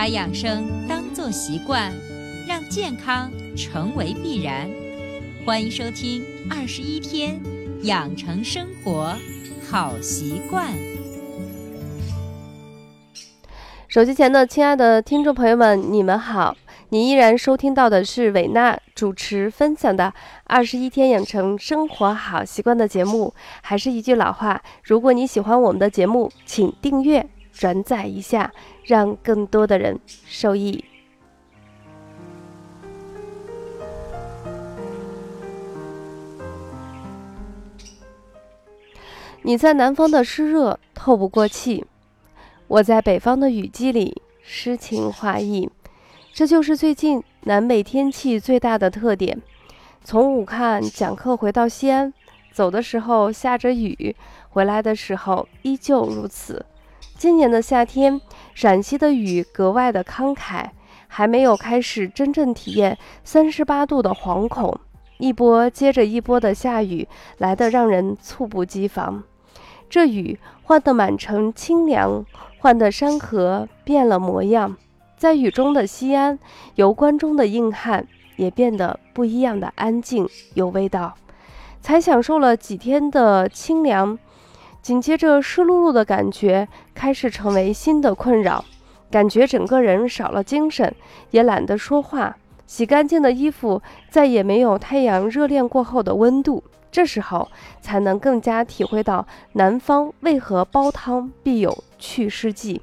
[0.00, 1.92] 把养生当作习惯，
[2.48, 4.66] 让健康成为必然。
[5.44, 7.38] 欢迎收听《二十一天
[7.82, 9.14] 养成生活
[9.70, 10.72] 好习惯》。
[13.88, 16.56] 手机前的亲爱的听众朋友们，你们好！
[16.88, 20.04] 你依然收听到的是韦娜主持分享的
[20.44, 23.34] 《二十一天养成生活好习惯》的节目。
[23.60, 27.28] 还是一句老话，如果你喜欢我们的节目，请订阅、
[27.60, 28.50] 转载一下，
[28.84, 30.82] 让更多的人受益。
[39.42, 41.84] 你在南方的湿热透不过气，
[42.66, 45.68] 我在北方的雨季里诗情画意。
[46.32, 49.38] 这就是最近南北天气最大的特点。
[50.02, 52.14] 从武汉讲课回到西安，
[52.52, 54.16] 走的时候下着雨，
[54.48, 56.64] 回来的时候依旧如此。
[57.20, 58.18] 今年的夏天，
[58.54, 60.70] 陕西的雨格外的慷慨，
[61.06, 64.80] 还没有开始真正体验三十八度的惶恐，
[65.18, 69.22] 一波接着一波的下雨来得让人猝不及防。
[69.90, 72.24] 这雨换得满城清凉，
[72.58, 74.78] 换得山河变了模样。
[75.18, 76.38] 在雨中的西安，
[76.76, 81.14] 油罐中的硬汉也变得不一样的安静有味道。
[81.82, 84.18] 才享受了几天的清凉，
[84.82, 88.64] 紧接着湿漉漉的感觉开始成为新的困扰，
[89.10, 90.94] 感觉整个人少了精神，
[91.30, 92.36] 也懒得说话。
[92.66, 97.48] 洗干净的衣服再也没有太阳热恋过后的温度，这时候
[97.80, 102.80] 才能更加体会到南方为何煲汤必有祛湿剂。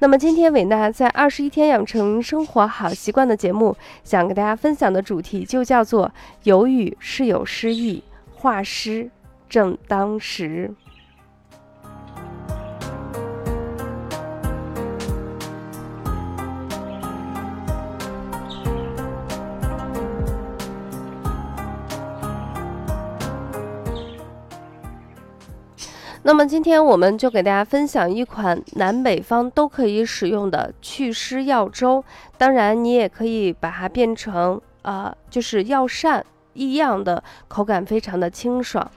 [0.00, 6.12] 那么今天伟娜在二十一天养成生活好习惯的节目，想跟大家分享的主题就叫做
[6.44, 8.02] “有雨是有诗意，
[8.34, 9.10] 画诗
[9.48, 10.74] 正当时”。
[26.24, 32.04] 那么今天我们就给大家分享一款南北方都可以使用的祛湿药粥，
[32.38, 38.88] 当然你也可以把它变成呃就是药膳一样的口感非常的清爽。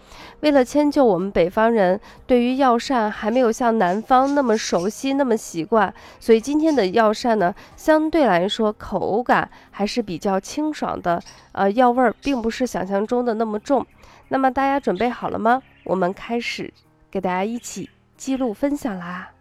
[0.42, 11.20] 为了迁就我们北方人对于药膳还没有像南方那么熟悉那么习惯，所以今天的药膳呢相对来说口感还是比较清爽的，
[11.54, 13.84] 呃药味儿并不是想象中的那么重。
[14.28, 15.60] 那么大家准备好了吗？
[15.86, 16.72] 我们开始。
[17.16, 19.32] 给大家一起记录分享啦。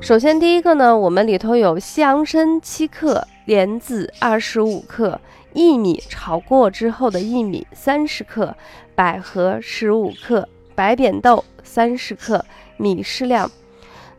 [0.00, 5.20] 首先，第一个呢，我们里头有西洋参七克，莲子二十五克，
[5.52, 8.56] 薏米炒过之后的薏米三十克，
[8.94, 12.42] 百合十五克，白扁豆三十克，
[12.78, 13.50] 米适量。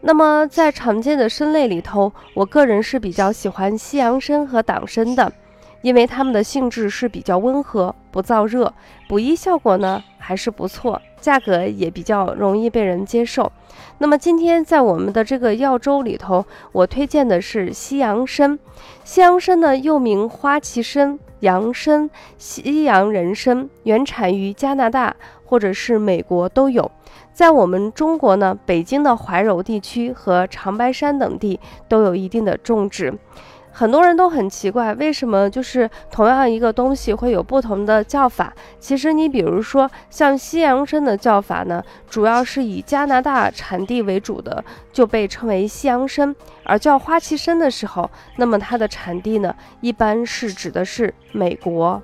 [0.08, 5.34] 那么在常见的参类里头，我个人是比较喜欢西洋参和党参的，
[5.82, 8.72] 因为它们的性质是比较温和，不燥热，
[9.10, 13.52] 补益效果呢还是不错，价格也比较容易被人接受。
[13.98, 18.60] 那么今天在我们的这个药粥里头，我推荐的是西洋参。
[19.04, 26.92] 西洋参呢又名花旗参、洋参、西洋人参，原产于加拿大或者是美国都有。
[27.36, 31.60] 在我们中国呢，北京的怀柔地区和长白山等地
[31.90, 33.14] 都有一定的种植。
[33.74, 38.54] 很多人都很奇怪，为什么就是同样一个东西会有不同的叫法？
[38.80, 44.64] 其实你比如说像西洋参的叫法呢，主要是以加拿大产地为主的，
[44.94, 52.02] 就被称为西洋参；而叫花旗参的时候，那么它的产地呢，一般是指的是美国。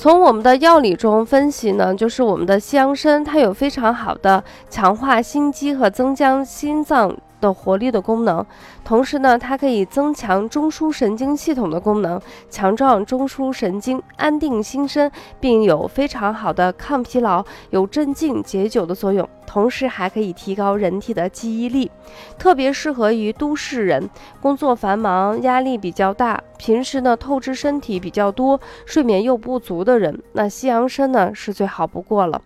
[0.00, 7.12] 从我们的药理中分析呢，就是我们的西洋参，它有非常好的强化心肌和增强心脏。
[7.40, 8.44] 的活力的功能，
[8.84, 12.20] 同时呢，它可以增强中枢神经系统的功能，
[12.50, 19.28] 强壮中枢神经，安定心身，并有非常好的抗疲劳、有镇静解酒的作用。
[19.46, 21.90] 同时还可以提高人体的记忆力，
[22.38, 24.10] 特别适合于都市人，
[24.42, 32.38] 工作繁忙、压力比较大，平时呢透支身体比较多、睡眠又不足的人，那西洋参呢是最好不过了。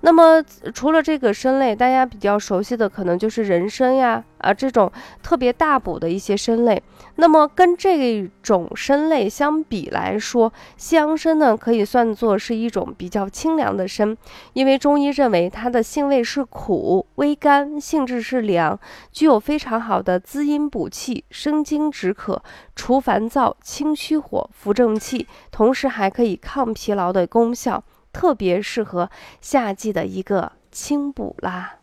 [0.00, 0.42] 那么
[0.72, 4.24] 除了这个参类，大家比较熟悉的可能就是人参呀。
[4.38, 4.90] 啊，这种
[5.22, 6.82] 特别大补的一些参类。
[7.16, 14.16] 那么跟这种参类相比来说，西洋参呢可以算作是一种比较清凉的参，
[14.52, 18.78] 因为中医认为它的性味是苦、微甘，性质是凉，
[19.10, 22.42] 具有非常好的滋阴补气、生津止渴、
[22.74, 27.82] 除烦躁、清虚火、扶正气，同时还可以抗疲劳的功效，
[28.12, 29.10] 特别适合
[29.40, 31.76] 夏季的一个清补啦。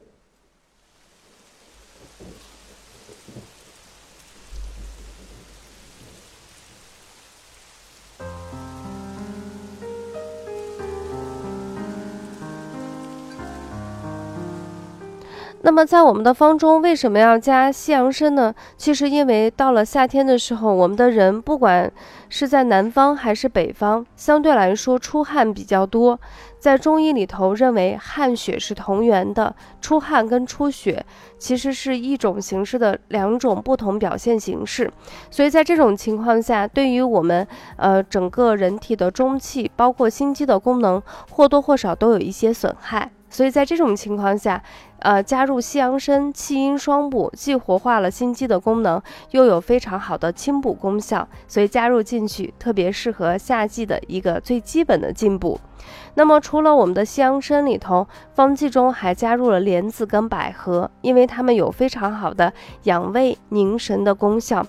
[15.66, 18.54] 那么在我们的方中为什么要加西洋参呢？
[18.76, 21.90] 其实因为到了夏天的时候，我们的人不管
[22.28, 26.20] 是在南方还是北方，相对来说出汗比较多。
[26.60, 31.06] 在中医里头认为汗血是同源的，出汗跟出血
[31.38, 34.92] 其实是一种形式的两种不同表现形式。
[35.32, 41.02] 所以在这种情况下，对于我们呃整个人体的中气，包括心肌的功能，
[41.32, 43.10] 或多或少都有一些损害。
[43.34, 44.62] 所以在这种情况下，
[45.00, 49.02] 呃，加入西洋参，气阴双补，既活化了心肌的功能，
[49.32, 55.60] 又有非常好的清补功效，所以加入进去特别适合夏季的一个最基本的进补。
[56.14, 62.54] 那么除了我们的西洋参里头，方剂中还加入了莲子跟百合，因为它们有非常好的
[62.84, 64.64] 养胃凝神的功效。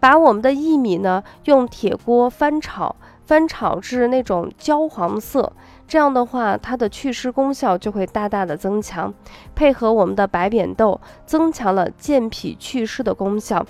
[0.00, 5.52] 把我们的薏米呢，用铁锅翻炒，翻炒至那种焦黄色。
[5.90, 9.12] 这样的话，它的祛湿功效就会大大的增强，
[9.56, 13.66] 配合我们的白扁豆，增强了健脾祛湿的功效。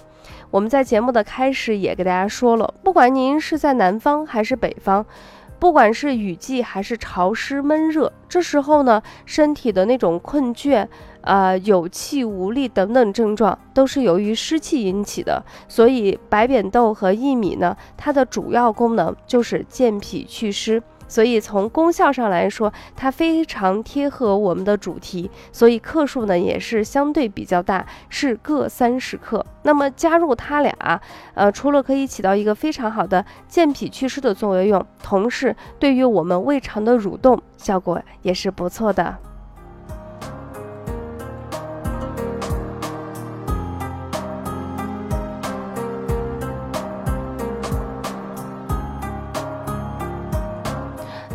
[0.50, 5.06] 我们在节目的开始也给大家说了，不管您是在南方还是北方，
[5.58, 10.86] 不管是雨季还是潮湿闷热，这时候呢，身体的那种困倦、
[11.22, 15.42] 呃有气无力等等症状，都是由于湿气引起的。
[15.68, 20.82] 所以白扁豆和薏米呢，它的主要功能就是健脾祛湿。
[21.10, 29.44] 所以从功效上来说，它非常贴合我们的主题，所以克数呢也是相对比较大，是各三十克。
[29.64, 31.00] 那么加入它俩，
[31.34, 39.18] 呃，除了可以起到一个非常好的健脾祛湿的作用，同时对于我们胃肠的蠕动效果也是不错的。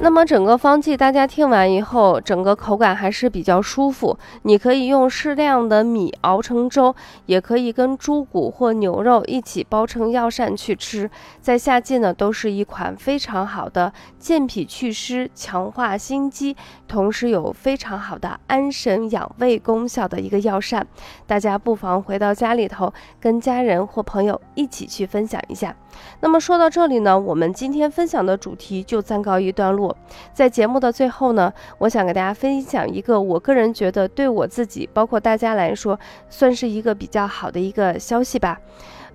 [0.06, 4.16] 那么整个方剂大家听完以后，整个口感还是比较舒服。
[4.44, 11.10] 你可以用适量的米熬成粥，也可以跟猪骨或牛肉一起包成药膳去吃。
[11.42, 16.56] 在夏季呢，都是一款非常好的健脾祛湿、强化心肌，
[16.88, 20.86] 同时有非常好的安神养胃功效的一个药膳。
[21.26, 25.76] 大家不妨回到家里头，跟家人或朋友一起去分享一下。
[26.20, 29.95] 那么说到这里呢，我们今天分享的主题就暂告一段落。
[30.34, 36.00] 在节目的最后呢，我想给大家分享一个我个人觉得对我自己，包括大家来说，
[36.30, 38.60] 算是一个比较好的一个消息吧。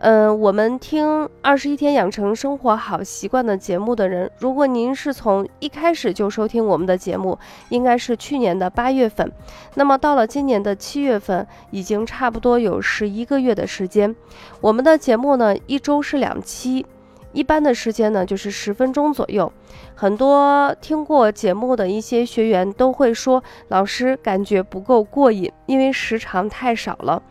[0.03, 7.39] 嗯，我们听二十一天养成生活好习惯的节目的人，如果您是从一开始就收听我们的节目，
[7.69, 9.31] 应该是去年的八月份，
[9.75, 14.17] 那么到了今年的七月份，已经差不多有十一个月的时间。
[14.63, 16.87] 我们的节目呢，一周是两期。
[17.33, 19.53] 一般的时间呢，就是十分钟左右。
[19.95, 27.23] 很多听过节目的一些学员都会说，老师感觉不够过瘾，因为时长太少了。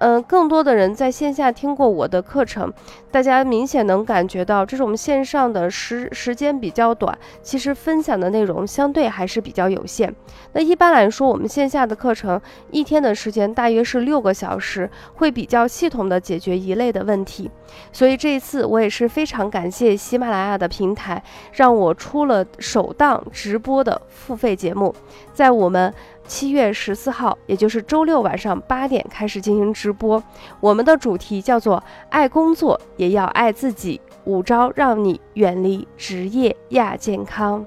[0.00, 2.72] 嗯，更多的人在线下听过我的课程，
[3.10, 10.14] 大家明显能感觉到这种线上的时时间比较短，其实分享的内容相对还是比较有限。
[10.52, 12.40] 那一般来说，我们线下的课程
[12.70, 17.50] 一天的时间大约是六个小时，会比较系统的解决一类的问题。
[17.92, 24.94] 所以这一次我也是非常感谢喜马拉雅的平台，让我出了首档直播的付费节目，
[25.32, 25.92] 在我们。
[26.28, 30.22] 七月十四号，也就是周六晚上八点开始进行直播。
[30.60, 37.64] 我们的主题叫做“爱工作也要爱自己”，五招让你远离职业亚健康。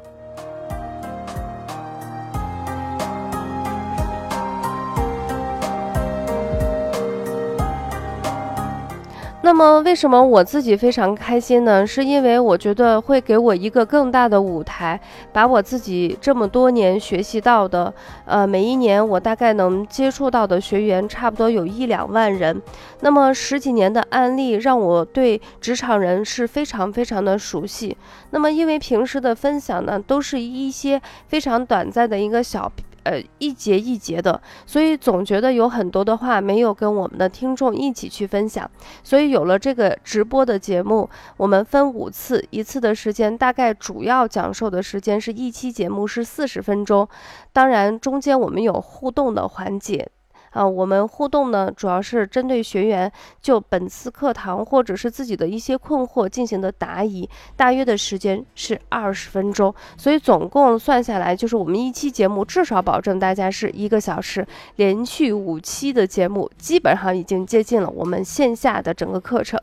[9.44, 11.86] 那么，为什么我自己非常开心呢？
[11.86, 15.00] 是因为我觉得会给我一个更大的舞台，
[15.34, 17.92] 把我自己这么多年学习到的，
[18.26, 22.62] 呃，每一年我大概能接触到的学员差不多有一两万人。
[23.00, 27.98] 那么十几年的案例让我对职场人是非常非常的熟悉。
[28.30, 32.72] 那么因为平时的分享呢，都是一些非常短暂的一个小。
[33.04, 38.70] 呃一节一节的，所以总觉得有很多的话没有跟我们的听众一起去分享。
[39.04, 47.08] 所以有了这个直播的节目，我们分五次，一次的时间大概主要讲授的时间是一期节目是四十分钟，
[47.52, 50.10] 当然中间我们有互动的环节。
[50.52, 69.60] 啊，我们互动呢，主要是针对学员就本次课堂或者是自己的一些困惑进行的答疑，大约的时间是二十分钟，所以总共算下来就是我们一期节目至少保证大家是一个小时，连续五期的节目，基本上已经接近了我们线下的整个课程。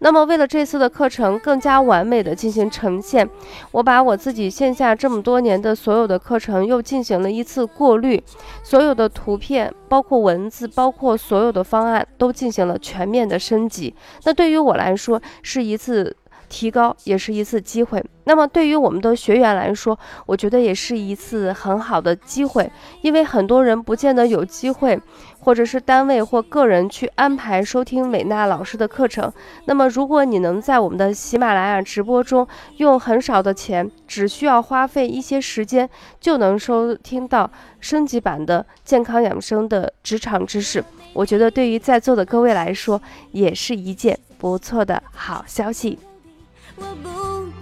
[0.00, 3.28] 那么为了这次的课程更加完美的进行呈现，
[3.70, 8.22] 我把我自己线下这么多年的所有的课程又进行了一次过滤，
[8.62, 10.16] 所有的图片包括。
[10.26, 16.16] 文字包括所有的方案都进行了全面的升级，那对于我来说是一次
[16.48, 18.02] 提高，也是一次机会。
[18.24, 22.68] 那么对于我们的学员来说，我觉得也是一次很好的机会，
[23.02, 24.98] 因为很多人不见得有机会。
[25.46, 29.32] 或者是单位或个人去安排收听美娜老师的课程。
[29.66, 32.44] 那么，如果你能在我们的喜马拉雅直播中
[32.78, 35.88] 用很少的钱，只需要花费一些时间，
[36.20, 37.48] 就能收听到
[37.78, 43.00] 升级版的健康养生的职场知识，我觉得对于在座的各位来说，
[43.30, 45.96] 也是一件不错的好消息。
[46.74, 47.08] 我不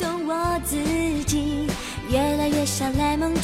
[0.03, 0.79] 懂我自
[1.26, 1.67] 己，
[2.11, 3.35] 越来越像赖梦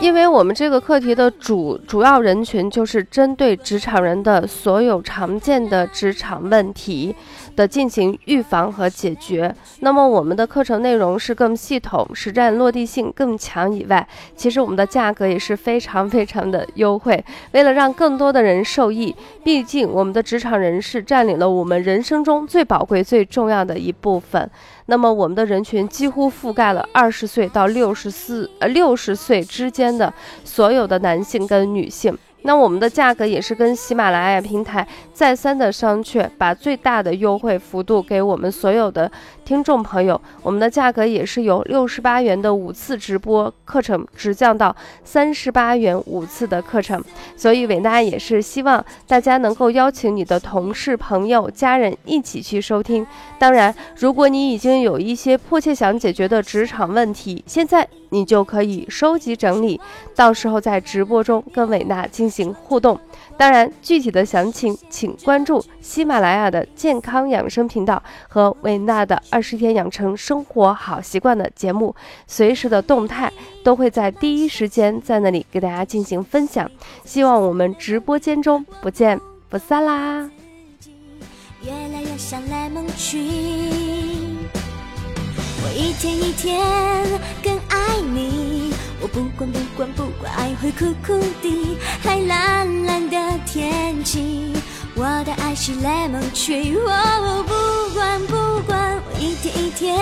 [0.00, 7.14] 因为我们这个课题的主主要人群就是针对职场人的所有常见的职场问题
[7.54, 9.54] 的进行预防和解决。
[9.80, 17.22] 那么我们的课程内容是更系统、实战落地性更强以外，其实我们的价格也是非常非常的优惠。
[17.52, 19.14] 为了让更多的人受益，
[19.44, 24.50] 毕竟我们的职场人士占领了我们人生中最宝贵、最重要的一部分。
[24.90, 30.12] 那么我们的人群几乎覆盖了二十岁到六十四呃六十岁之间的
[30.44, 32.18] 所有的男性跟女性。
[32.42, 39.08] 那我们的价格也是跟喜马拉雅平台再三的商榷，把最大的优惠幅度给我们所有的
[39.50, 40.20] 听众朋友。
[40.44, 47.02] 我们的价格也是由六十八元的五次直播课程，直降到三十八元五次的课程。
[47.36, 53.04] 所以伟娜也是希望大家能够邀请你的同事、朋友、家人一起去收听。
[53.40, 57.88] 当然，如果你已经有一些迫切想解决的职场问题，现在。
[58.12, 59.80] 你就可以收集整理，
[60.16, 62.98] 到时候在直播中跟伟娜进行互动。
[63.40, 73.32] 当然，具体的详情请关注喜马拉雅的健康养生频道和维娜的二十天养成生活好习惯的节目，随时的动态
[73.64, 76.70] 都会在第一时间在那里给大家进行分享。
[77.02, 79.18] 希望我们直播间中不见
[79.48, 80.30] 不散啦！
[81.62, 82.42] 越来越像
[85.62, 86.60] 我一天一天
[87.42, 88.49] 更爱你，
[89.02, 93.16] 我不管不管不管，爱会苦苦的，海蓝蓝的
[93.46, 94.52] 天气，
[94.94, 96.76] 我的爱是 lemon tree。
[96.76, 99.96] 我不管不管，我一天一天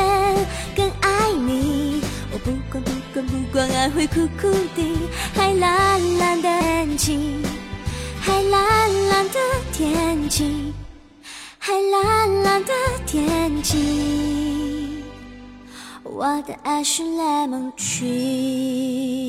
[0.74, 2.02] 更爱你，
[2.32, 4.82] 我不管不管不管，爱会苦苦的，
[5.32, 7.42] 海蓝蓝的天气，
[8.20, 9.38] 海蓝蓝的
[9.72, 10.72] 天气，
[11.58, 12.72] 海蓝蓝的
[13.06, 14.67] 天气。
[16.18, 19.27] 我的爱是 lemon tree